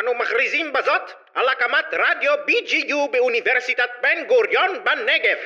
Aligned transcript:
אנו 0.00 0.14
מכריזים 0.14 0.72
בזאת 0.72 1.02
על 1.34 1.48
הקמת 1.48 1.84
רדיו 1.92 2.32
BGU 2.34 3.12
באוניברסיטת 3.12 3.88
בן 4.02 4.26
גוריון 4.28 4.70
בנגב. 4.84 5.36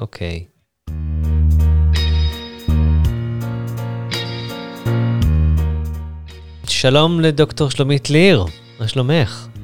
אוקיי. 0.00 0.44
שלום 6.68 7.20
לדוקטור 7.20 7.70
שלומית 7.70 8.10
ליר, 8.10 8.44
מה 8.80 8.88
שלומך? 8.88 9.55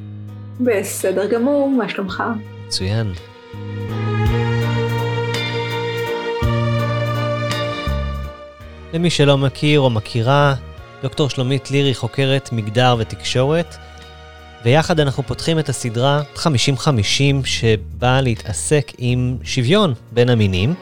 בסדר 0.64 1.26
גמור, 1.26 1.70
מה 1.70 1.88
שלומך? 1.88 2.22
מצוין. 2.66 3.12
למי 8.93 9.11
שלא 9.11 9.39
מכיר 9.39 9.80
או 9.80 9.90
מכירה, 9.90 10.54
דוקטור 11.03 11.30
שלומית 11.30 11.70
ליר 11.70 11.86
היא 11.86 11.94
חוקרת 11.94 12.53
מגדר 12.53 12.96
ותקשורת, 12.98 13.76
ויחד 14.64 15.00
אנחנו 15.00 15.22
פותחים 15.22 15.58
את 15.58 15.68
הסדרה 15.68 16.22
50-50 16.36 16.46
שבאה 17.44 18.20
להתעסק 18.20 18.92
עם 18.98 19.36
שוויון 19.42 19.94
בין 20.12 20.29
המינים, 20.29 20.75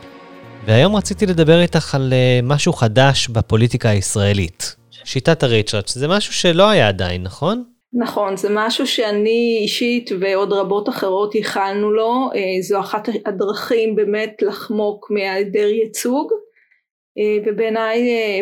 והיום 0.67 0.97
רציתי 0.97 1.27
לדבר 1.27 1.61
איתך 1.61 1.95
על 1.95 2.13
אה, 2.13 2.41
משהו 2.43 2.73
חדש 2.73 3.29
בפוליטיקה 3.29 3.89
הישראלית. 3.89 4.77
שיטת 5.05 5.43
הריצ'רץ', 5.43 5.95
זה 5.95 6.09
משהו 6.09 6.33
שלא 6.35 6.71
היה 6.71 6.89
עדיין, 6.89 7.23
נכון? 7.23 7.65
נכון, 7.93 8.37
זה 8.37 8.49
משהו 8.53 8.87
שאני 8.87 9.59
אישית 9.63 10.11
ועוד 10.21 10.53
רבות 10.53 10.89
אחרות 10.89 11.35
ייחלנו 11.35 11.91
לו, 11.93 12.29
אה, 12.35 12.63
זו 12.63 12.81
אחת 12.81 13.09
הדרכים 13.27 13.97
באמת 13.97 14.43
לחמוק 14.43 15.11
מהיעדר 15.11 15.69
ייצוג, 15.69 16.33
אה, 17.19 17.39
ובעיניי 17.47 18.01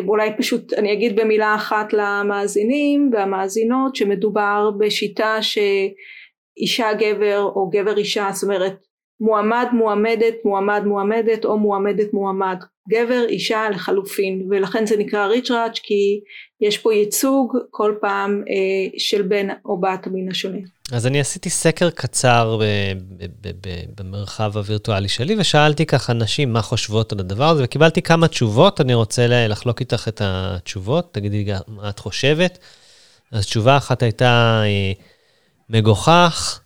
אולי 0.09 0.31
פשוט 0.39 0.73
אני 0.73 0.93
אגיד 0.93 1.21
במילה 1.21 1.55
אחת 1.55 1.93
למאזינים 1.93 3.11
והמאזינות 3.13 3.97
שמדובר 3.97 4.71
בשיטה 4.79 5.39
שאישה 5.43 6.93
גבר 6.95 7.43
או 7.43 7.71
גבר 7.71 7.97
אישה 7.97 8.29
זאת 8.33 8.45
אומרת 8.45 8.77
מועמד 9.21 9.67
מועמדת 9.73 10.35
מועמד 10.45 10.83
מועמדת 10.87 11.45
או 11.45 11.59
מועמדת 11.59 12.13
מועמד 12.13 12.59
גבר 12.89 13.25
אישה 13.29 13.71
לחלופין 13.71 14.47
ולכן 14.51 14.87
זה 14.87 14.97
נקרא 14.97 15.27
ריצ'ראץ' 15.27 15.79
כי 15.83 16.21
יש 16.61 16.79
פה 16.79 16.95
ייצוג 16.95 17.57
כל 17.71 17.95
פעם 18.01 18.43
אה, 18.49 18.99
של 18.99 19.23
בן 19.23 19.47
או 19.65 19.81
בת 19.81 20.07
המין 20.07 20.31
השונה. 20.31 20.59
אז 20.93 21.07
אני 21.07 21.21
עשיתי 21.21 21.51
סקר 21.51 21.91
קצר 21.91 22.61
במרחב 23.97 24.57
הווירטואלי 24.57 25.09
שלי 25.09 25.37
ושאלתי 25.39 25.87
ככה 25.87 26.13
נשים 26.13 26.53
מה 26.53 26.63
חושבות 26.63 27.13
על 27.13 27.21
הדבר 27.21 27.49
הזה 27.49 27.65
וקיבלתי 27.65 28.03
כמה 28.03 28.29
תשובות, 28.29 28.81
אני 28.81 28.95
רוצה 28.95 29.27
לחלוק 29.29 29.81
איתך 29.81 30.09
את 30.09 30.21
התשובות, 30.25 31.15
תגידי 31.15 31.45
מה 31.69 31.89
את 31.89 31.99
חושבת. 31.99 32.59
אז 33.33 33.47
תשובה 33.47 33.77
אחת 33.77 34.03
הייתה 34.03 34.63
אה, 34.65 34.93
מגוחך, 35.71 36.61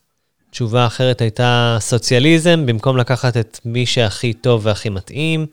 תשובה 0.50 0.86
אחרת 0.86 1.20
הייתה 1.20 1.76
סוציאליזם, 1.80 2.66
במקום 2.66 2.96
לקחת 2.96 3.36
את 3.36 3.58
מי 3.64 3.86
שהכי 3.86 4.32
טוב 4.32 4.66
והכי 4.66 4.88
מתאים. 4.88 5.46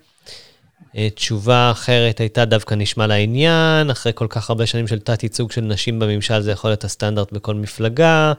אה, 0.98 1.10
תשובה 1.16 1.72
אחרת 1.72 2.20
הייתה 2.20 2.46
דווקא 2.46 2.76
נשמע 2.76 3.08
לעניין, 3.08 3.90
אחרי 3.90 4.12
כל 4.16 4.28
כך 4.30 4.50
הרבה 4.50 4.66
שנים 4.66 4.88
של 4.88 5.00
תת-ייצוג 5.00 5.52
של 5.52 5.62
נשים 5.62 6.00
בממשל, 6.00 6.42
זה 6.42 6.52
יכול 6.52 6.70
להיות 6.70 6.84
הסטנדרט 6.84 7.32
בכל 7.32 7.56
מפלגה. 7.56 8.34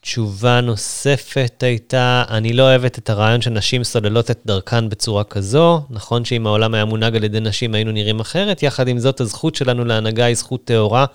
תשובה 0.00 0.60
נוספת 0.60 1.62
הייתה, 1.62 2.24
אני 2.28 2.52
לא 2.52 2.62
אוהבת 2.62 2.98
את 2.98 3.10
הרעיון 3.10 3.42
שנשים 3.42 3.84
סוללות 3.84 4.30
את 4.30 4.40
דרכן 4.46 4.88
בצורה 4.88 5.24
כזו. 5.24 5.80
נכון 5.90 6.24
שאם 6.24 6.46
העולם 6.46 6.74
היה 6.74 6.84
מונהג 6.84 7.16
על 7.16 7.24
ידי 7.24 7.40
נשים 7.40 7.74
היינו 7.74 7.92
נראים 7.92 8.20
אחרת, 8.20 8.62
יחד 8.62 8.88
עם 8.88 8.98
זאת 8.98 9.20
הזכות 9.20 9.54
שלנו 9.54 9.84
להנהגה 9.84 10.24
היא 10.24 10.36
זכות 10.36 10.64
טהורה, 10.64 11.06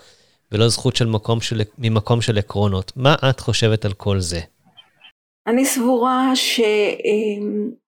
ולא 0.52 0.70
זכות 0.70 0.96
של 0.96 1.06
מקום 1.06 1.42
של, 1.42 1.62
ממקום 1.78 2.22
של 2.22 2.38
עקרונות. 2.38 2.92
מה 2.96 3.16
את 3.30 3.40
חושבת 3.40 3.86
על 3.86 3.94
כל 3.94 4.20
זה? 4.20 4.40
אני 5.48 5.66
סבורה 5.66 6.32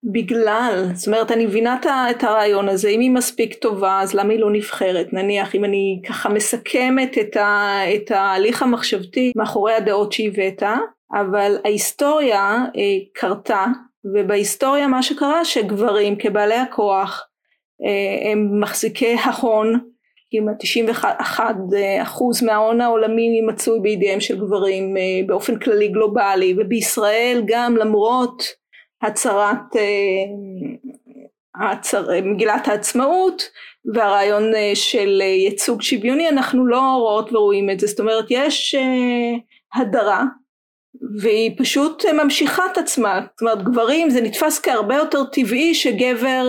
שבגלל, 0.08 0.86
זאת 0.94 1.08
אומרת 1.08 1.32
אני 1.32 1.46
מבינה 1.46 1.78
את 2.10 2.24
הרעיון 2.24 2.70
הזה, 2.70 2.90
אם 2.90 3.00
היא 3.00 3.12
מספיק 3.12 3.54
טובה 3.54 4.02
אז 4.02 4.14
למה 4.14 4.34
היא 4.34 4.40
לא 4.40 4.52
נבחרת, 4.52 5.14
נניח 5.14 5.56
אם 5.56 5.66
אני 5.66 6.02
ככה 6.10 6.30
מסכמת 6.30 7.18
את 7.96 8.12
ההליך 8.12 8.64
המחשבתי 8.64 9.32
מאחורי 9.36 9.74
הדעות 9.74 10.12
שהבאת, 10.12 10.64
אבל 11.14 11.58
ההיסטוריה 11.66 12.58
אה, 12.78 12.98
קרתה 13.14 13.66
ובהיסטוריה 14.06 14.88
מה 14.88 15.04
שקרה 15.04 15.46
שגברים 15.46 16.16
כבעלי 16.16 16.56
הכוח 16.56 17.28
אה, 17.84 18.32
הם 18.32 18.60
מחזיקי 18.60 19.16
ההון 19.24 19.91
כמעט 20.32 20.56
91 20.60 21.56
אחוז 22.02 22.44
מההון 22.44 22.82
העולמי 22.82 23.42
מצוי 23.42 23.80
בידיהם 23.80 24.20
של 24.20 24.40
גברים 24.40 24.98
אה, 24.98 25.02
באופן 25.28 25.60
כללי 25.60 25.88
גלובלי 25.88 26.56
ובישראל 26.58 27.44
גם 27.46 27.78
למרות 27.78 28.44
הצהרת 29.02 29.76
אה, 29.76 30.24
הצר, 31.56 32.08
מגילת 32.24 32.68
העצמאות 32.68 33.44
והרעיון 33.94 34.56
אה, 34.56 34.72
של 34.74 35.22
ייצוג 35.22 35.82
שוויוני 35.82 36.30
אנחנו 36.30 36.66
לא 36.66 36.82
רואות 36.82 37.34
ורואים 37.34 37.70
את 37.70 37.80
זה. 37.80 37.88
זאת 37.88 38.00
אומרת 38.00 38.26
יש 38.30 38.76
הדרה 39.76 40.24
והיא 41.22 41.52
פשוט 41.58 42.06
ממשיכה 42.06 42.64
את 42.72 42.78
עצמה. 42.78 43.22
זאת 43.32 43.42
אומרת 43.42 43.64
גברים 43.64 44.10
זה 44.10 44.22
נתפס 44.22 44.60
כהרבה 44.60 44.96
יותר 44.96 45.24
טבעי 45.24 45.76
שגבר 45.76 46.48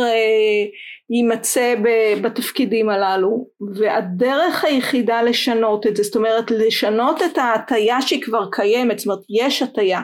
יימצא 1.12 1.74
בתפקידים 2.22 2.88
הללו 2.88 3.46
והדרך 3.74 4.64
היחידה 4.64 5.22
לשנות 5.22 5.86
את 5.86 5.96
זה 5.96 6.02
זאת 6.02 6.16
אומרת 6.16 6.50
לשנות 6.50 7.22
את 7.22 7.38
ההטייה 7.38 8.02
שהיא 8.02 8.22
כבר 8.22 8.50
קיימת 8.50 8.98
זאת 8.98 9.06
אומרת 9.06 9.24
יש 9.30 9.62
הטייה. 9.62 10.02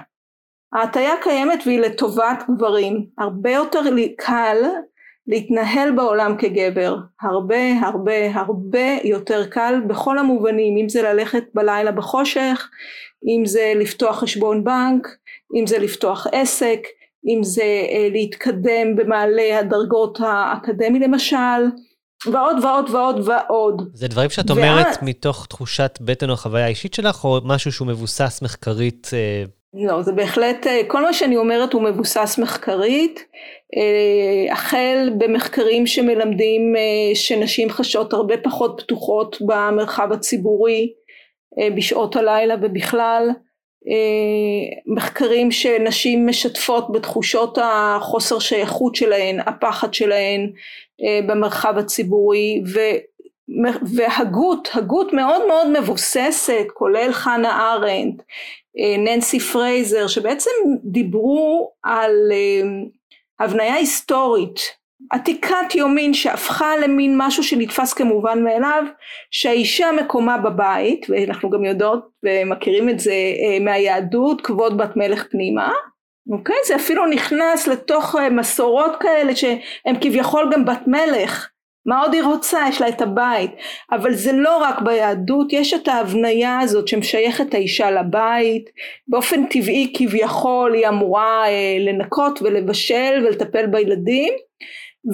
ההטייה 0.72 1.14
קיימת 1.22 1.58
והיא 1.66 1.80
לטובת 1.80 2.42
גברים. 2.50 3.06
הרבה 3.18 3.50
יותר 3.50 3.80
קל 4.18 4.56
להתנהל 5.26 5.90
בעולם 5.90 6.36
כגבר. 6.38 6.96
הרבה 7.22 7.72
הרבה 7.82 8.34
הרבה 8.34 8.96
יותר 9.04 9.46
קל 9.46 9.80
בכל 9.86 10.18
המובנים 10.18 10.76
אם 10.76 10.88
זה 10.88 11.02
ללכת 11.02 11.44
בלילה 11.54 11.92
בחושך 11.92 12.68
אם 13.26 13.46
זה 13.46 13.72
לפתוח 13.76 14.20
חשבון 14.20 14.64
בנק 14.64 15.08
אם 15.54 15.66
זה 15.66 15.78
לפתוח 15.78 16.26
עסק 16.32 16.80
אם 17.26 17.44
זה 17.44 17.62
אה, 17.62 18.08
להתקדם 18.12 18.96
במעלה 18.96 19.58
הדרגות 19.58 20.18
האקדמי 20.20 20.98
למשל, 20.98 21.36
ועוד 22.26 22.64
ועוד 22.64 22.90
ועוד 22.90 23.28
ועוד. 23.28 23.90
זה 23.94 24.08
דברים 24.08 24.30
שאת 24.30 24.50
אומרת 24.50 24.86
ואת... 24.86 25.02
מתוך 25.02 25.46
תחושת 25.46 25.98
בטן 26.00 26.30
או 26.30 26.36
חוויה 26.36 26.66
אישית 26.66 26.94
שלך, 26.94 27.24
או 27.24 27.38
משהו 27.44 27.72
שהוא 27.72 27.88
מבוסס 27.88 28.42
מחקרית? 28.42 29.10
אה... 29.12 29.44
לא, 29.74 30.02
זה 30.02 30.12
בהחלט, 30.12 30.66
אה, 30.66 30.80
כל 30.86 31.02
מה 31.02 31.12
שאני 31.12 31.36
אומרת 31.36 31.72
הוא 31.72 31.82
מבוסס 31.82 32.38
מחקרית, 32.38 33.24
החל 34.52 35.10
במחקרים 35.18 35.86
שמלמדים 35.86 36.74
שנשים 37.14 37.70
חשות 37.70 38.12
הרבה 38.12 38.34
פחות 38.36 38.80
פתוחות 38.84 39.36
במרחב 39.40 40.12
הציבורי 40.12 40.92
בשעות 41.76 42.16
הלילה 42.16 42.54
ובכלל, 42.62 43.28
מחקרים 44.86 45.50
שנשים 45.50 46.26
משתפות 46.26 46.92
בתחושות 46.92 47.58
החוסר 47.62 48.38
שייכות 48.38 48.94
שלהן, 48.94 49.40
הפחד 49.40 49.94
שלהן 49.94 50.52
אה, 51.02 51.20
במרחב 51.26 51.78
הציבורי 51.78 52.62
והגות, 53.96 54.68
הגות 54.74 55.12
מאוד 55.12 55.46
מאוד 55.46 55.80
מבוססת 55.80 56.66
כולל 56.74 57.12
חנה 57.12 57.72
ארנדט, 57.72 58.22
אה, 58.78 58.96
ננסי 58.98 59.40
פרייזר 59.40 60.06
שבעצם 60.06 60.50
דיברו 60.84 61.72
על 61.82 62.12
הבניה 63.40 63.74
היסטורית 63.74 64.60
עתיקת 65.10 65.74
יומין 65.74 66.14
שהפכה 66.14 66.76
למין 66.76 67.14
משהו 67.16 67.42
שנתפס 67.42 67.92
כמובן 67.92 68.44
מאליו 68.44 68.84
שהאישה 69.30 69.92
מקומה 69.92 70.38
בבית 70.38 71.06
ואנחנו 71.08 71.50
גם 71.50 71.64
יודעות 71.64 72.08
ומכירים 72.22 72.88
את 72.88 73.00
זה 73.00 73.12
אה, 73.12 73.60
מהיהדות 73.60 74.40
כבוד 74.40 74.78
בת 74.78 74.96
מלך 74.96 75.24
פנימה 75.30 75.72
אוקיי 76.32 76.56
זה 76.66 76.76
אפילו 76.76 77.06
נכנס 77.06 77.66
לתוך 77.68 78.16
אה, 78.16 78.30
מסורות 78.30 78.92
כאלה 79.00 79.36
שהן 79.36 79.96
כביכול 80.00 80.50
גם 80.52 80.64
בת 80.64 80.86
מלך 80.86 81.50
מה 81.86 82.00
עוד 82.00 82.14
היא 82.14 82.22
רוצה? 82.22 82.58
יש 82.68 82.80
לה 82.80 82.88
את 82.88 83.00
הבית. 83.00 83.50
אבל 83.92 84.14
זה 84.14 84.32
לא 84.32 84.56
רק 84.56 84.80
ביהדות, 84.80 85.52
יש 85.52 85.74
את 85.74 85.88
ההבניה 85.88 86.58
הזאת 86.60 86.88
שמשייכת 86.88 87.54
האישה 87.54 87.90
לבית, 87.90 88.70
באופן 89.08 89.46
טבעי 89.46 89.92
כביכול 89.96 90.74
היא 90.74 90.88
אמורה 90.88 91.48
אה, 91.48 91.76
לנקות 91.80 92.42
ולבשל 92.42 93.24
ולטפל 93.24 93.66
בילדים, 93.66 94.34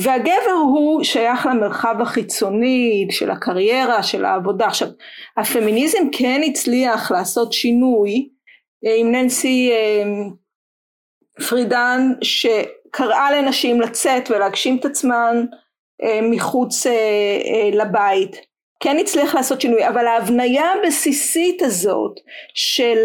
והגבר 0.00 0.52
הוא 0.72 1.04
שייך 1.04 1.46
למרחב 1.46 1.96
החיצוני 2.00 3.06
של 3.10 3.30
הקריירה 3.30 4.02
של 4.02 4.24
העבודה. 4.24 4.66
עכשיו 4.66 4.88
הפמיניזם 5.36 6.10
כן 6.12 6.40
הצליח 6.46 7.10
לעשות 7.10 7.52
שינוי 7.52 8.28
עם 9.00 9.12
ננסי 9.12 9.72
פרידן 11.48 12.12
שקראה 12.22 13.32
לנשים 13.32 13.80
לצאת 13.80 14.30
ולהגשים 14.30 14.76
את 14.80 14.84
עצמן 14.84 15.44
אה, 16.02 16.20
מחוץ 16.30 16.86
לבית 17.72 18.53
כן 18.80 18.96
הצליח 19.00 19.34
לעשות 19.34 19.60
שינוי 19.60 19.88
אבל 19.88 20.06
ההבניה 20.06 20.64
הבסיסית 20.72 21.62
הזאת 21.62 22.20
של 22.54 22.98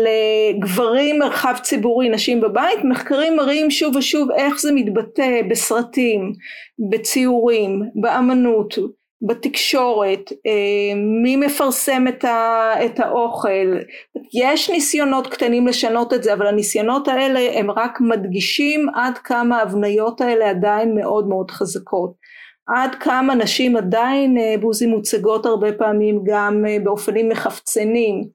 גברים 0.60 1.20
מרחב 1.20 1.56
ציבורי 1.64 2.10
נשים 2.10 2.42
בבית 2.42 2.80
מחקרים 2.84 3.36
מראים 3.36 3.72
שוב 3.72 3.96
ושוב 3.96 4.32
איך 4.32 4.60
זה 4.60 4.72
מתבטא 4.72 5.42
בסרטים 5.50 6.34
בציורים 6.90 7.82
באמנות 7.96 8.76
בתקשורת, 9.22 10.32
אה, 10.48 10.96
מי 11.24 11.36
מפרסם 11.36 12.08
את, 12.08 12.24
ה, 12.24 12.72
את 12.86 13.00
האוכל, 13.00 13.78
יש 14.34 14.70
ניסיונות 14.70 15.28
קטנים 15.28 15.68
לשנות 15.68 16.14
את 16.14 16.24
זה 16.24 16.34
אבל 16.34 16.48
הניסיונות 16.48 17.08
האלה 17.08 17.60
הם 17.60 17.72
רק 17.72 18.02
מדגישים 18.02 18.90
עד 18.96 19.18
כמה 19.18 19.58
ההבניות 19.58 20.22
האלה 20.22 20.50
עדיין 20.50 20.96
מאוד 20.96 21.28
מאוד 21.28 21.52
חזקות, 21.52 22.14
עד 22.76 22.96
כמה 22.96 23.36
נשים 23.36 23.78
עדיין 23.78 24.38
אה, 24.38 24.56
בוזי 24.62 24.86
מוצגות 24.88 25.46
הרבה 25.46 25.72
פעמים 25.74 26.22
גם 26.24 26.66
אה, 26.68 26.78
באופנים 26.84 27.30
מחפצנים, 27.30 28.28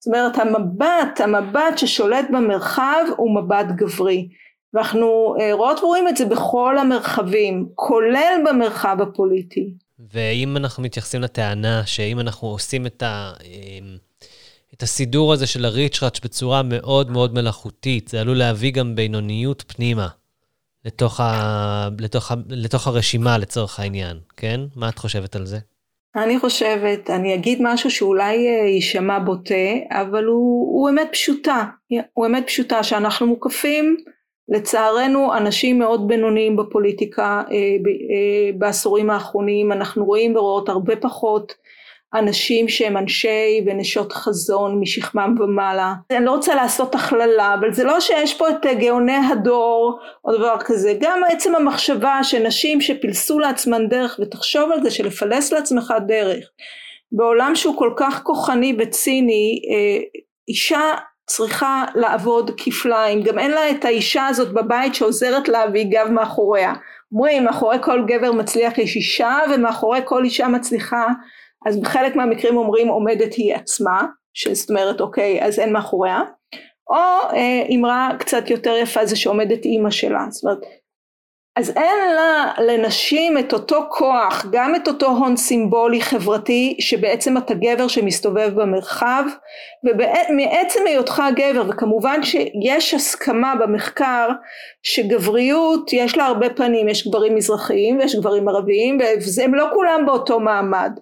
זאת 0.00 0.06
אומרת 0.06 0.38
המבט, 0.38 1.20
המבט 1.20 1.78
ששולט 1.78 2.26
במרחב 2.32 3.04
הוא 3.16 3.34
מבט 3.34 3.66
גברי. 3.76 4.28
ואנחנו 4.74 5.34
רואות 5.52 5.78
ורואים 5.78 6.08
את 6.08 6.16
זה 6.16 6.24
בכל 6.24 6.78
המרחבים 6.78 7.68
כולל 7.74 8.42
במרחב 8.48 8.96
הפוליטי. 9.00 9.70
ואם 10.12 10.56
אנחנו 10.56 10.82
מתייחסים 10.82 11.20
לטענה 11.20 11.82
שאם 11.86 12.20
אנחנו 12.20 12.48
עושים 12.48 12.86
את, 12.86 13.02
ה, 13.02 13.32
את 14.74 14.82
הסידור 14.82 15.32
הזה 15.32 15.46
של 15.46 15.64
הריצ'ראץ' 15.64 16.20
בצורה 16.20 16.62
מאוד 16.62 17.10
מאוד 17.10 17.34
מלאכותית, 17.34 18.08
זה 18.08 18.20
עלול 18.20 18.36
להביא 18.36 18.72
גם 18.72 18.94
בינוניות 18.94 19.64
פנימה 19.66 20.08
לתוך, 20.88 21.20
ה, 21.20 21.88
לתוך, 21.98 22.32
ה, 22.32 22.34
לתוך 22.48 22.86
הרשימה 22.86 23.38
לצורך 23.38 23.80
העניין, 23.80 24.16
כן? 24.36 24.60
מה 24.76 24.88
את 24.88 24.98
חושבת 24.98 25.36
על 25.36 25.46
זה? 25.46 25.58
אני 26.16 26.38
חושבת, 26.38 27.10
אני 27.10 27.34
אגיד 27.34 27.58
משהו 27.62 27.90
שאולי 27.90 28.48
אה, 28.48 28.66
יישמע 28.66 29.18
בוטה, 29.18 29.54
אבל 29.90 30.24
הוא, 30.24 30.80
הוא 30.80 30.90
אמת 30.90 31.08
פשוטה. 31.12 31.64
הוא 32.14 32.26
אמת 32.26 32.46
פשוטה 32.46 32.82
שאנחנו 32.82 33.26
מוקפים 33.26 33.96
לצערנו 34.48 35.36
אנשים 35.36 35.78
מאוד 35.78 36.08
בינוניים 36.08 36.56
בפוליטיקה 36.56 37.42
אה, 37.50 37.56
אה, 37.56 38.50
בעשורים 38.58 39.10
האחרונים 39.10 39.72
אנחנו 39.72 40.04
רואים 40.04 40.36
ורואות 40.36 40.68
הרבה 40.68 40.96
פחות 40.96 41.54
אנשים 42.14 42.68
שהם 42.68 42.96
אנשי 42.96 43.64
ונשות 43.66 44.12
חזון 44.12 44.80
משכמם 44.80 45.34
ומעלה. 45.38 45.94
אני 46.10 46.24
לא 46.24 46.30
רוצה 46.30 46.54
לעשות 46.54 46.94
הכללה, 46.94 47.54
אבל 47.54 47.72
זה 47.72 47.84
לא 47.84 48.00
שיש 48.00 48.34
פה 48.34 48.48
את 48.50 48.66
גאוני 48.80 49.16
הדור 49.32 49.98
או 50.24 50.36
דבר 50.36 50.56
כזה. 50.60 50.94
גם 51.00 51.20
עצם 51.28 51.54
המחשבה 51.54 52.20
שנשים 52.22 52.80
שפילסו 52.80 53.38
לעצמן 53.38 53.88
דרך, 53.88 54.20
ותחשוב 54.22 54.72
על 54.72 54.82
זה 54.82 54.90
שלפלס 54.90 55.52
לעצמך 55.52 55.94
דרך, 56.06 56.44
בעולם 57.12 57.54
שהוא 57.54 57.78
כל 57.78 57.92
כך 57.96 58.22
כוחני 58.22 58.76
וציני, 58.78 59.60
אה, 59.70 60.02
אישה 60.48 60.80
צריכה 61.26 61.84
לעבוד 61.94 62.50
כפליים, 62.56 63.22
גם 63.22 63.38
אין 63.38 63.50
לה 63.50 63.70
את 63.70 63.84
האישה 63.84 64.26
הזאת 64.26 64.52
בבית 64.52 64.94
שעוזרת 64.94 65.48
לה 65.48 65.64
והיא 65.72 65.86
גב 65.90 66.08
מאחוריה. 66.10 66.72
אומרים 67.12 67.44
מאחורי 67.44 67.76
כל 67.82 68.04
גבר 68.06 68.32
מצליח 68.32 68.78
יש 68.78 68.96
אישה 68.96 69.38
ומאחורי 69.54 70.00
כל 70.04 70.24
אישה 70.24 70.48
מצליחה 70.48 71.06
אז 71.66 71.80
בחלק 71.80 72.16
מהמקרים 72.16 72.56
אומרים 72.56 72.88
עומדת 72.88 73.34
היא 73.34 73.54
עצמה, 73.54 74.06
שזאת 74.34 74.70
אומרת 74.70 75.00
אוקיי 75.00 75.44
אז 75.44 75.58
אין 75.58 75.72
מאחוריה, 75.72 76.20
או 76.90 76.96
אה, 77.32 77.62
אמרה 77.76 78.10
קצת 78.18 78.50
יותר 78.50 78.76
יפה 78.76 79.06
זה 79.06 79.16
שעומדת 79.16 79.64
אימא 79.64 79.90
שלה, 79.90 80.26
זאת 80.30 80.44
אומרת 80.44 80.58
אז 81.58 81.70
אין 81.76 82.14
לה 82.14 82.52
לנשים 82.58 83.38
את 83.38 83.52
אותו 83.52 83.86
כוח, 83.90 84.46
גם 84.50 84.74
את 84.74 84.88
אותו 84.88 85.06
הון 85.06 85.36
סימבולי 85.36 86.00
חברתי 86.00 86.76
שבעצם 86.80 87.36
אתה 87.36 87.54
גבר 87.54 87.88
שמסתובב 87.88 88.50
במרחב 88.54 89.24
ומעצם 89.84 90.80
היותך 90.86 91.22
גבר 91.36 91.62
וכמובן 91.68 92.22
שיש 92.22 92.94
הסכמה 92.94 93.54
במחקר 93.60 94.28
שגבריות 94.82 95.92
יש 95.92 96.16
לה 96.16 96.26
הרבה 96.26 96.50
פנים, 96.50 96.88
יש 96.88 97.08
גברים 97.08 97.34
מזרחיים 97.34 97.98
ויש 97.98 98.16
גברים 98.16 98.48
ערביים 98.48 98.98
והם 99.38 99.54
לא 99.54 99.66
כולם 99.74 100.06
באותו 100.06 100.40
מעמד. 100.40 100.92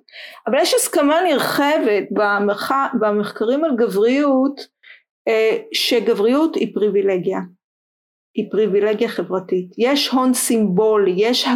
אבל 0.47 0.59
יש 0.59 0.75
הסכמה 0.75 1.21
נרחבת 1.29 2.05
במח... 2.11 2.73
במחקרים 3.01 3.65
על 3.65 3.77
גבריות 3.77 4.61
אה, 5.29 5.57
שגבריות 5.73 6.55
היא 6.57 6.75
פריבילגיה 6.75 7.39
היא 8.37 8.51
פריבילגיה 8.51 9.09
חברתית. 9.09 9.67
יש 9.79 10.09
הון 10.09 10.35
סימבולי, 10.35 11.15
יש. 11.17 11.49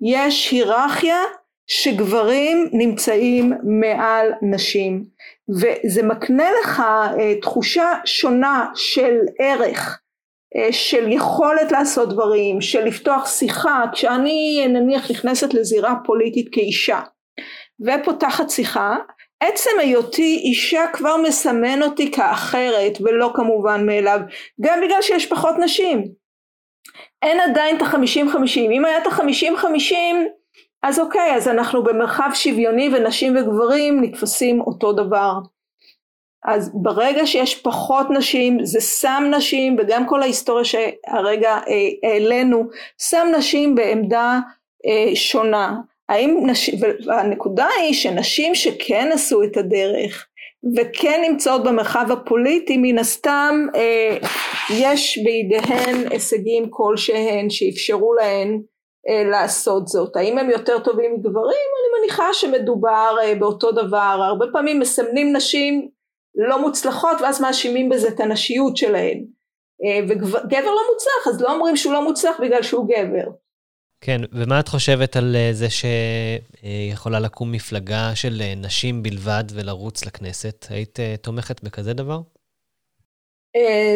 יש 0.00 0.50
היררכיה 0.50 1.22
שגברים 1.66 2.68
נמצאים 2.72 3.52
מעל 3.80 4.32
נשים 4.42 5.04
וזה 5.48 6.02
מקנה 6.02 6.44
לך 6.60 6.80
uh, 6.80 7.42
תחושה 7.42 7.92
שונה 8.04 8.66
של 8.74 9.16
ערך 9.40 10.00
uh, 10.56 10.72
של 10.72 11.12
יכולת 11.12 11.72
לעשות 11.72 12.08
דברים 12.08 12.60
של 12.60 12.84
לפתוח 12.84 13.26
שיחה 13.26 13.84
כשאני 13.92 14.66
נניח 14.68 15.10
נכנסת 15.10 15.54
לזירה 15.54 15.94
פוליטית 16.04 16.48
כאישה 16.52 17.00
ופותחת 17.80 18.50
שיחה 18.50 18.96
עצם 19.42 19.70
היותי 19.78 20.40
אישה 20.44 20.84
כבר 20.92 21.16
מסמן 21.16 21.82
אותי 21.82 22.12
כאחרת 22.12 22.98
ולא 23.00 23.30
כמובן 23.34 23.86
מאליו 23.86 24.20
גם 24.60 24.80
בגלל 24.84 25.02
שיש 25.02 25.26
פחות 25.26 25.54
נשים. 25.58 26.04
אין 27.22 27.40
עדיין 27.40 27.76
את 27.76 27.82
החמישים 27.82 28.28
חמישים. 28.28 28.70
אם 28.70 28.84
היה 28.84 28.98
את 28.98 29.06
החמישים 29.06 29.56
חמישים 29.56 30.28
אז 30.82 31.00
אוקיי 31.00 31.34
אז 31.36 31.48
אנחנו 31.48 31.82
במרחב 31.84 32.30
שוויוני 32.34 32.90
ונשים 32.92 33.36
וגברים 33.36 34.04
נתפסים 34.04 34.60
אותו 34.60 34.92
דבר. 34.92 35.32
אז 36.44 36.70
ברגע 36.74 37.26
שיש 37.26 37.62
פחות 37.62 38.06
נשים 38.10 38.64
זה 38.64 38.80
שם 38.80 39.24
נשים 39.36 39.76
וגם 39.78 40.06
כל 40.06 40.22
ההיסטוריה 40.22 40.64
שהרגע 40.64 41.50
אה, 41.50 42.10
העלינו 42.10 42.68
שם 42.98 43.26
נשים 43.38 43.74
בעמדה 43.74 44.38
אה, 44.86 45.16
שונה 45.16 45.74
האם 46.12 46.42
נשים, 46.46 46.74
והנקודה 47.06 47.66
היא 47.78 47.94
שנשים 47.94 48.54
שכן 48.54 49.10
עשו 49.12 49.42
את 49.42 49.56
הדרך 49.56 50.26
וכן 50.76 51.22
נמצאות 51.28 51.64
במרחב 51.64 52.06
הפוליטי 52.10 52.76
מן 52.76 52.98
הסתם 52.98 53.66
אה, 53.74 54.16
יש 54.70 55.18
בידיהן 55.24 56.08
הישגים 56.10 56.70
כלשהן 56.70 57.50
שאפשרו 57.50 58.14
להן 58.14 58.60
אה, 59.08 59.24
לעשות 59.30 59.88
זאת. 59.88 60.16
האם 60.16 60.38
הם 60.38 60.50
יותר 60.50 60.78
טובים 60.78 61.14
מגברים? 61.14 61.46
אני 61.46 62.00
מניחה 62.00 62.26
שמדובר 62.32 63.16
אה, 63.22 63.34
באותו 63.34 63.72
דבר. 63.72 64.18
הרבה 64.28 64.46
פעמים 64.52 64.80
מסמנים 64.80 65.36
נשים 65.36 65.88
לא 66.34 66.60
מוצלחות 66.60 67.20
ואז 67.20 67.40
מאשימים 67.40 67.88
בזה 67.88 68.08
את 68.08 68.20
הנשיות 68.20 68.76
שלהן. 68.76 69.24
אה, 69.84 70.00
וגבר 70.08 70.64
לא 70.64 70.82
מוצלח 70.92 71.28
אז 71.28 71.42
לא 71.42 71.52
אומרים 71.52 71.76
שהוא 71.76 71.92
לא 71.92 72.04
מוצלח 72.04 72.40
בגלל 72.40 72.62
שהוא 72.62 72.86
גבר. 72.88 73.30
כן, 74.04 74.20
ומה 74.32 74.60
את 74.60 74.68
חושבת 74.68 75.16
על 75.16 75.36
אה, 75.36 75.50
זה 75.52 75.66
שיכולה 75.70 77.20
לקום 77.20 77.52
מפלגה 77.52 78.10
של 78.14 78.40
אה, 78.40 78.54
נשים 78.56 79.02
בלבד 79.02 79.44
ולרוץ 79.54 80.06
לכנסת? 80.06 80.66
היית 80.70 81.00
אה, 81.00 81.14
תומכת 81.22 81.62
בכזה 81.62 81.92
דבר? 81.92 82.20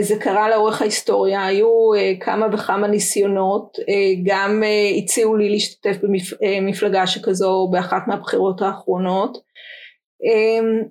זה 0.00 0.14
קרה 0.20 0.50
לאורך 0.50 0.82
ההיסטוריה, 0.82 1.46
היו 1.46 1.68
כמה 2.20 2.46
וכמה 2.52 2.88
ניסיונות, 2.88 3.78
גם 4.24 4.62
הציעו 4.98 5.36
לי 5.36 5.50
להשתתף 5.50 5.96
במפלגה 6.02 7.06
שכזו 7.06 7.68
באחת 7.72 8.02
מהבחירות 8.06 8.62
האחרונות. 8.62 9.38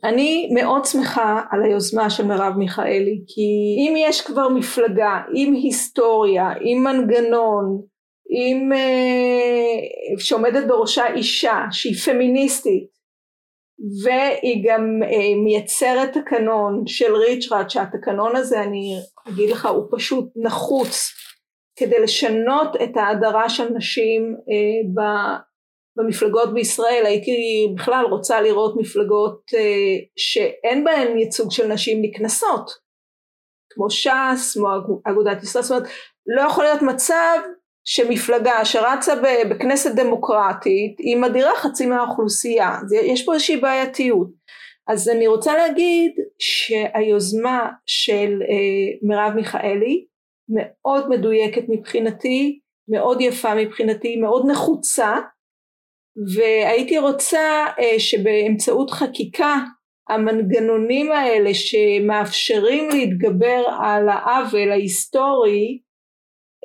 אני 0.03 0.49
מאוד 0.53 0.85
שמחה 0.85 1.41
על 1.51 1.63
היוזמה 1.63 2.09
של 2.09 2.25
מרב 2.25 2.53
מיכאלי, 2.57 3.21
כי 3.27 3.75
אם 3.77 3.93
יש 3.97 4.21
כבר 4.21 4.49
מפלגה 4.49 5.21
עם 5.33 5.53
היסטוריה, 5.53 6.53
עם 6.61 6.83
מנגנון, 6.83 7.81
עם 8.37 8.73
אה, 8.73 10.19
שעומדת 10.19 10.67
בראשה 10.67 11.13
אישה 11.13 11.61
שהיא 11.71 11.95
פמיניסטית 11.95 12.95
והיא 14.03 14.63
גם 14.69 14.99
אה, 15.03 15.43
מייצרת 15.43 16.13
תקנון 16.13 16.83
של 16.87 17.15
ריצ'רד 17.15 17.69
שהתקנון 17.69 18.35
הזה 18.35 18.63
אני 18.63 18.95
אגיד 19.27 19.49
לך 19.49 19.65
הוא 19.65 19.87
פשוט 19.91 20.25
נחוץ 20.35 21.11
כדי 21.79 21.99
לשנות 21.99 22.75
את 22.83 22.97
ההדרה 22.97 23.49
של 23.49 23.73
נשים 23.73 24.35
אה, 24.49 25.03
במפלגות 25.97 26.53
בישראל. 26.53 27.03
הייתי 27.05 27.31
בכלל 27.75 28.05
רוצה 28.09 28.41
לראות 28.41 28.75
מפלגות 28.77 29.41
שאין 30.15 30.83
בהן 30.83 31.17
ייצוג 31.17 31.51
של 31.51 31.67
נשים 31.67 32.01
נקנסות 32.01 32.71
כמו 33.69 33.89
ש"ס, 33.89 34.53
כמו 34.53 34.67
אגודת 35.03 35.43
ישראל, 35.43 35.63
זאת 35.63 35.71
אומרת 35.71 35.91
לא 36.27 36.41
יכול 36.41 36.63
להיות 36.63 36.81
מצב 36.81 37.39
שמפלגה 37.85 38.65
שרצה 38.65 39.13
בכנסת 39.49 39.91
דמוקרטית 39.95 40.99
היא 40.99 41.17
מדירה 41.17 41.55
חצי 41.55 41.85
מהאוכלוסייה, 41.85 42.79
יש 43.05 43.25
פה 43.25 43.33
איזושהי 43.33 43.57
בעייתיות. 43.57 44.27
אז 44.87 45.09
אני 45.09 45.27
רוצה 45.27 45.53
להגיד 45.53 46.11
שהיוזמה 46.39 47.69
של 47.85 48.41
אה, 48.41 49.07
מרב 49.07 49.33
מיכאלי 49.35 50.05
מאוד 50.49 51.09
מדויקת 51.09 51.63
מבחינתי, 51.67 52.59
מאוד 52.87 53.21
יפה 53.21 53.55
מבחינתי, 53.55 54.15
מאוד 54.15 54.45
נחוצה, 54.51 55.15
והייתי 56.35 56.97
רוצה 56.97 57.65
אה, 57.79 57.99
שבאמצעות 57.99 58.91
חקיקה 58.91 59.55
המנגנונים 60.09 61.11
האלה 61.11 61.53
שמאפשרים 61.53 62.89
להתגבר 62.89 63.63
על 63.83 64.09
העוול 64.09 64.71
ההיסטורי 64.71 65.79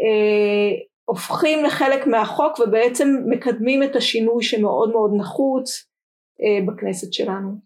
אה, 0.00 0.89
הופכים 1.10 1.64
לחלק 1.64 2.06
מהחוק 2.06 2.58
ובעצם 2.58 3.08
מקדמים 3.26 3.82
את 3.82 3.96
השינוי 3.96 4.44
שמאוד 4.44 4.90
מאוד 4.90 5.10
נחוץ 5.16 5.86
אה, 6.42 6.66
בכנסת 6.66 7.12
שלנו. 7.12 7.58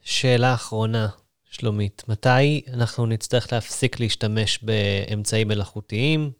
שאלה 0.00 0.54
אחרונה, 0.54 1.08
שלומית, 1.44 2.02
מתי 2.08 2.62
אנחנו 2.74 3.06
נצטרך 3.06 3.52
להפסיק 3.52 4.00
להשתמש 4.00 4.64
באמצעים 4.64 5.48
מלאכותיים 5.48 6.30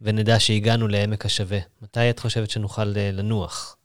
ונדע 0.00 0.40
שהגענו 0.40 0.88
לעמק 0.88 1.26
השווה? 1.26 1.58
מתי 1.82 2.10
את 2.10 2.18
חושבת 2.18 2.50
שנוכל 2.50 2.96
אה, 2.96 3.10
לנוח? 3.12 3.76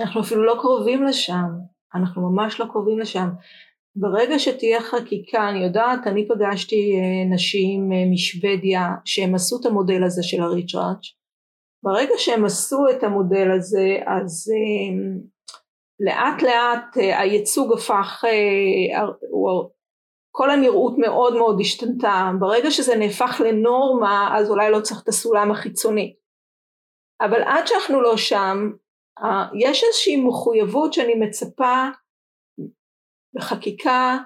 אנחנו 0.00 0.20
אפילו 0.20 0.44
לא 0.44 0.56
קרובים 0.60 1.04
לשם, 1.04 1.48
אנחנו 1.94 2.30
ממש 2.30 2.60
לא 2.60 2.66
קרובים 2.70 2.98
לשם. 2.98 3.28
ברגע 3.96 4.38
שתהיה 4.38 4.80
חקיקה, 4.80 5.48
אני 5.48 5.64
יודעת, 5.64 6.06
אני 6.06 6.28
פגשתי 6.28 6.92
אה, 6.96 7.34
נשים 7.34 7.92
אה, 7.92 8.04
משוודיה 8.12 8.88
שהם 9.04 9.34
עשו 9.34 9.60
את 9.60 9.66
המודל 9.66 10.04
הזה 10.04 10.22
של 10.22 10.42
הריצ'ראץ', 10.42 11.06
ברגע 11.84 12.14
שהם 12.16 12.44
עשו 12.44 12.84
את 12.90 13.02
המודל 13.02 13.50
הזה, 13.50 13.98
אז 14.06 14.52
לאט 16.00 16.42
לאט 16.42 16.96
הייצוג 16.96 17.72
הפך, 17.72 18.24
כל 20.30 20.50
הנראות 20.50 20.98
מאוד 20.98 21.34
מאוד 21.34 21.60
השתנתה, 21.60 22.30
ברגע 22.40 22.70
שזה 22.70 22.96
נהפך 22.96 23.40
לנורמה 23.44 24.38
אז 24.38 24.50
אולי 24.50 24.70
לא 24.70 24.80
צריך 24.80 25.02
את 25.02 25.08
הסולם 25.08 25.50
החיצוני. 25.50 26.14
אבל 27.20 27.42
עד 27.42 27.66
שאנחנו 27.66 28.00
לא 28.00 28.16
שם, 28.16 28.70
יש 29.60 29.84
איזושהי 29.84 30.16
מחויבות 30.16 30.92
שאני 30.92 31.14
מצפה 31.14 31.88
בחקיקה 33.34 34.18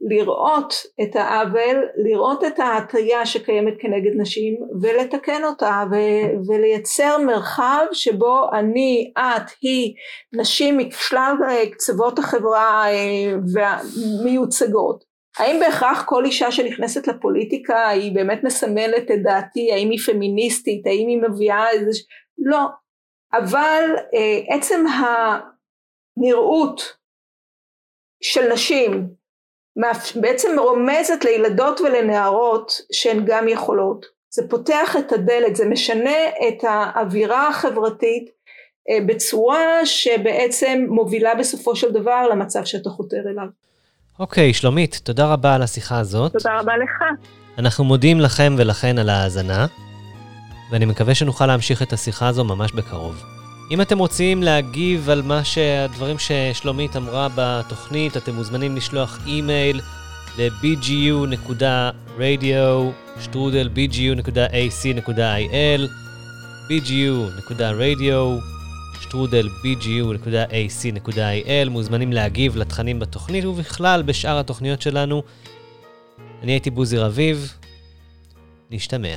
לראות 0.00 0.74
את 1.02 1.16
העוול, 1.16 1.88
לראות 1.96 2.44
את 2.44 2.58
ההטיה 2.58 3.26
שקיימת 3.26 3.74
כנגד 3.80 4.10
נשים 4.16 4.54
ולתקן 4.82 5.44
אותה 5.44 5.84
ו- 5.90 6.50
ולייצר 6.50 7.18
מרחב 7.18 7.84
שבו 7.92 8.50
אני, 8.52 9.12
את, 9.18 9.50
היא, 9.62 9.94
נשים 10.32 10.78
משלל 10.78 11.34
קצוות 11.72 12.18
החברה 12.18 12.84
אה, 12.90 13.76
מיוצגות. 14.24 15.04
האם 15.38 15.60
בהכרח 15.60 16.04
כל 16.06 16.24
אישה 16.24 16.52
שנכנסת 16.52 17.08
לפוליטיקה 17.08 17.88
היא 17.88 18.14
באמת 18.14 18.44
מסמלת 18.44 19.10
את 19.10 19.22
דעתי, 19.22 19.72
האם 19.72 19.90
היא 19.90 19.98
פמיניסטית, 19.98 20.86
האם 20.86 21.08
היא 21.08 21.22
מביאה 21.28 21.70
איזה... 21.70 21.90
לא. 22.38 22.66
אבל 23.32 23.84
אה, 24.14 24.56
עצם 24.56 24.84
הנראות 26.16 26.99
של 28.20 28.52
נשים 28.52 29.08
בעצם 30.14 30.48
רומזת 30.58 31.24
לילדות 31.24 31.80
ולנערות 31.80 32.72
שהן 32.92 33.22
גם 33.26 33.48
יכולות. 33.48 34.06
זה 34.30 34.42
פותח 34.48 34.96
את 34.98 35.12
הדלת, 35.12 35.56
זה 35.56 35.68
משנה 35.68 36.16
את 36.48 36.64
האווירה 36.68 37.48
החברתית 37.48 38.30
אה, 38.90 38.98
בצורה 39.06 39.86
שבעצם 39.86 40.86
מובילה 40.88 41.34
בסופו 41.34 41.76
של 41.76 41.92
דבר 41.92 42.28
למצב 42.28 42.64
שאתה 42.64 42.90
חותר 42.90 43.20
אליו. 43.30 43.46
אוקיי, 44.18 44.54
שלומית, 44.54 45.00
תודה 45.04 45.32
רבה 45.32 45.54
על 45.54 45.62
השיחה 45.62 45.98
הזאת. 45.98 46.32
תודה 46.32 46.58
רבה 46.58 46.76
לך. 46.76 47.04
אנחנו 47.58 47.84
מודים 47.84 48.20
לכם 48.20 48.54
ולכן 48.58 48.98
על 48.98 49.08
ההאזנה, 49.08 49.66
ואני 50.70 50.84
מקווה 50.84 51.14
שנוכל 51.14 51.46
להמשיך 51.46 51.82
את 51.82 51.92
השיחה 51.92 52.28
הזו 52.28 52.44
ממש 52.44 52.72
בקרוב. 52.72 53.39
אם 53.70 53.80
אתם 53.80 53.98
רוצים 53.98 54.42
להגיב 54.42 55.10
על 55.10 55.22
מה 55.22 55.44
שהדברים 55.44 56.16
ששלומית 56.18 56.96
אמרה 56.96 57.28
בתוכנית, 57.34 58.16
אתם 58.16 58.34
מוזמנים 58.34 58.76
לשלוח 58.76 59.18
אימייל 59.26 59.80
ל-bgu.radio 60.38 62.92
שטרודל 63.20 63.68
מוזמנים 71.68 72.12
להגיב 72.12 72.56
לתכנים 72.56 72.98
בתוכנית 72.98 73.44
ובכלל 73.44 74.02
בשאר 74.02 74.38
התוכניות 74.38 74.82
שלנו. 74.82 75.22
אני 76.42 76.52
הייתי 76.52 76.70
בוזי 76.70 76.98
רביב, 76.98 77.54
נשתמע. 78.70 79.16